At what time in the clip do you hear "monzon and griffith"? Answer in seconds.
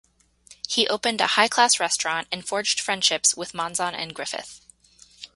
3.53-4.59